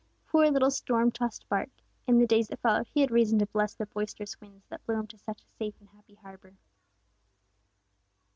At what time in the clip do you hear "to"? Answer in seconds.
3.37-3.45, 5.05-5.17